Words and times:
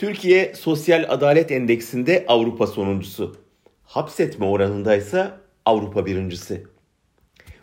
Türkiye 0.00 0.54
Sosyal 0.54 1.04
Adalet 1.08 1.50
Endeksinde 1.50 2.24
Avrupa 2.28 2.66
sonuncusu. 2.66 3.36
Hapsetme 3.84 4.46
oranındaysa 4.46 5.40
Avrupa 5.64 6.06
birincisi. 6.06 6.62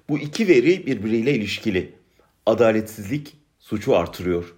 Bu 0.10 0.20
iki 0.20 0.48
veri 0.48 0.86
birbiriyle 0.86 1.34
ilişkili. 1.34 1.94
Adaletsizlik 2.46 3.38
suçu 3.60 3.96
artırıyor. 3.96 4.56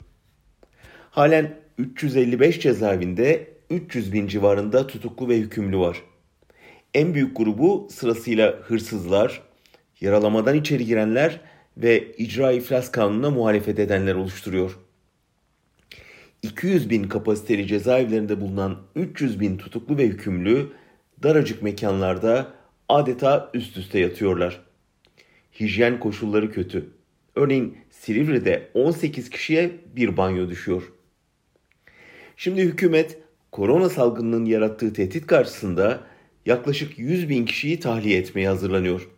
Halen 1.11 1.55
355 1.77 2.59
cezaevinde 2.61 3.47
300 3.69 4.13
bin 4.13 4.27
civarında 4.27 4.87
tutuklu 4.87 5.29
ve 5.29 5.37
hükümlü 5.37 5.77
var. 5.77 6.01
En 6.93 7.13
büyük 7.13 7.37
grubu 7.37 7.87
sırasıyla 7.91 8.51
hırsızlar, 8.51 9.41
yaralamadan 10.01 10.55
içeri 10.55 10.85
girenler 10.85 11.41
ve 11.77 12.11
icra 12.17 12.51
iflas 12.51 12.91
kanununa 12.91 13.29
muhalefet 13.29 13.79
edenler 13.79 14.15
oluşturuyor. 14.15 14.77
200 16.43 16.89
bin 16.89 17.03
kapasiteli 17.03 17.67
cezaevlerinde 17.67 18.41
bulunan 18.41 18.77
300 18.95 19.39
bin 19.39 19.57
tutuklu 19.57 19.97
ve 19.97 20.05
hükümlü 20.05 20.69
daracık 21.23 21.63
mekanlarda 21.63 22.53
adeta 22.89 23.51
üst 23.53 23.77
üste 23.77 23.99
yatıyorlar. 23.99 24.61
Hijyen 25.59 25.99
koşulları 25.99 26.51
kötü. 26.51 26.89
Örneğin 27.35 27.77
Silivri'de 27.89 28.69
18 28.73 29.29
kişiye 29.29 29.71
bir 29.95 30.17
banyo 30.17 30.49
düşüyor. 30.49 30.91
Şimdi 32.37 32.61
hükümet 32.61 33.19
korona 33.51 33.89
salgınının 33.89 34.45
yarattığı 34.45 34.93
tehdit 34.93 35.27
karşısında 35.27 35.99
yaklaşık 36.45 36.99
100 36.99 37.29
bin 37.29 37.45
kişiyi 37.45 37.79
tahliye 37.79 38.17
etmeye 38.17 38.47
hazırlanıyor. 38.47 39.09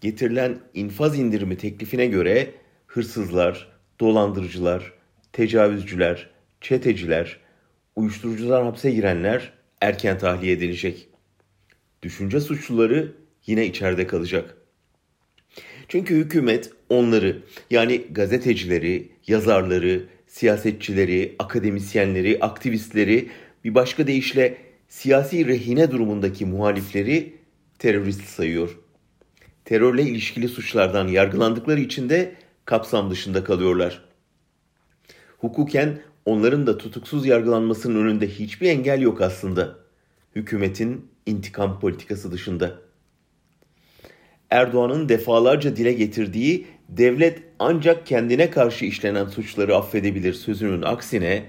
Getirilen 0.00 0.58
infaz 0.74 1.18
indirimi 1.18 1.56
teklifine 1.56 2.06
göre 2.06 2.50
hırsızlar, 2.86 3.72
dolandırıcılar, 4.00 4.92
tecavüzcüler, 5.32 6.30
çeteciler, 6.60 7.40
uyuşturucudan 7.96 8.64
hapse 8.64 8.90
girenler 8.90 9.52
erken 9.80 10.18
tahliye 10.18 10.52
edilecek. 10.52 11.08
Düşünce 12.02 12.40
suçluları 12.40 13.12
yine 13.46 13.66
içeride 13.66 14.06
kalacak. 14.06 14.56
Çünkü 15.88 16.16
hükümet 16.16 16.70
onları 16.88 17.42
yani 17.70 18.04
gazetecileri, 18.10 19.12
yazarları, 19.26 20.04
siyasetçileri, 20.26 21.36
akademisyenleri, 21.38 22.38
aktivistleri 22.40 23.28
bir 23.64 23.74
başka 23.74 24.06
deyişle 24.06 24.58
siyasi 24.88 25.46
rehine 25.46 25.90
durumundaki 25.90 26.46
muhalifleri 26.46 27.36
terörist 27.78 28.24
sayıyor. 28.24 28.78
Terörle 29.64 30.02
ilişkili 30.02 30.48
suçlardan 30.48 31.08
yargılandıkları 31.08 31.80
için 31.80 32.08
de 32.08 32.34
kapsam 32.64 33.10
dışında 33.10 33.44
kalıyorlar. 33.44 34.11
Hukuken 35.42 35.98
onların 36.24 36.66
da 36.66 36.78
tutuksuz 36.78 37.26
yargılanmasının 37.26 38.04
önünde 38.04 38.28
hiçbir 38.28 38.68
engel 38.68 39.00
yok 39.00 39.20
aslında. 39.20 39.76
Hükümetin 40.36 41.06
intikam 41.26 41.80
politikası 41.80 42.32
dışında. 42.32 42.78
Erdoğan'ın 44.50 45.08
defalarca 45.08 45.76
dile 45.76 45.92
getirdiği 45.92 46.66
devlet 46.88 47.42
ancak 47.58 48.06
kendine 48.06 48.50
karşı 48.50 48.84
işlenen 48.84 49.26
suçları 49.26 49.76
affedebilir 49.76 50.32
sözünün 50.32 50.82
aksine 50.82 51.44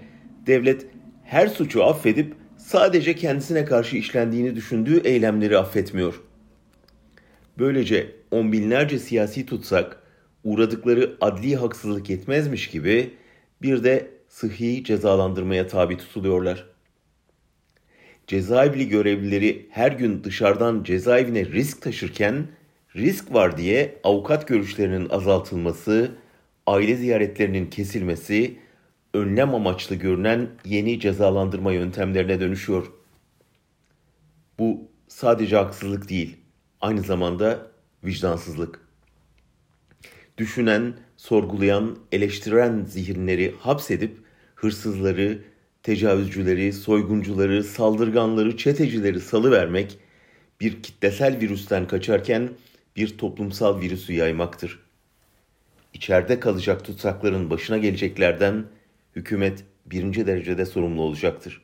devlet 0.48 0.86
her 1.24 1.48
suçu 1.48 1.84
affedip 1.84 2.34
sadece 2.58 3.16
kendisine 3.16 3.66
karşı 3.66 3.98
işlendiğini 3.98 4.56
düşündüğü 4.56 5.02
eylemleri 5.04 5.58
affetmiyor. 5.58 6.22
Böylece 7.60 8.12
on 8.32 8.52
binlerce 8.52 9.00
siyasi 9.00 9.46
tutsak 9.46 10.04
uğradıkları 10.44 11.18
adli 11.22 11.56
haksızlık 11.56 12.10
yetmezmiş 12.10 12.68
gibi 12.68 13.14
bir 13.64 13.84
de 13.84 14.12
sıhhi 14.30 14.84
cezalandırmaya 14.84 15.68
tabi 15.68 15.98
tutuluyorlar. 15.98 16.66
Cezaevli 18.28 18.90
görevlileri 18.90 19.68
her 19.72 19.92
gün 19.92 20.24
dışarıdan 20.24 20.84
cezaevine 20.84 21.46
risk 21.46 21.82
taşırken 21.82 22.48
risk 22.96 23.34
var 23.34 23.58
diye 23.58 24.00
avukat 24.04 24.48
görüşlerinin 24.48 25.10
azaltılması, 25.10 26.12
aile 26.68 26.96
ziyaretlerinin 26.96 27.70
kesilmesi, 27.70 28.58
önlem 29.14 29.56
amaçlı 29.56 29.96
görünen 29.96 30.50
yeni 30.66 31.00
cezalandırma 31.00 31.72
yöntemlerine 31.72 32.40
dönüşüyor. 32.40 32.92
Bu 34.60 34.92
sadece 35.08 35.56
haksızlık 35.56 36.10
değil, 36.10 36.38
aynı 36.82 37.02
zamanda 37.02 37.72
vicdansızlık. 38.04 38.80
Düşünen, 40.38 40.94
sorgulayan, 41.24 41.98
eleştiren 42.12 42.86
zihinleri 42.86 43.56
hapsedip 43.60 44.18
hırsızları, 44.56 45.42
tecavüzcüleri, 45.84 46.74
soyguncuları, 46.74 47.64
saldırganları, 47.64 48.58
çetecileri 48.58 49.20
salıvermek 49.20 49.98
bir 50.62 50.84
kitlesel 50.84 51.40
virüsten 51.40 51.88
kaçarken 51.88 52.50
bir 52.96 53.18
toplumsal 53.18 53.82
virüsü 53.82 54.14
yaymaktır. 54.14 54.80
İçeride 55.94 56.40
kalacak 56.40 56.86
tutsakların 56.86 57.50
başına 57.50 57.78
geleceklerden 57.78 58.66
hükümet 59.16 59.64
birinci 59.86 60.28
derecede 60.28 60.66
sorumlu 60.66 61.02
olacaktır. 61.02 61.62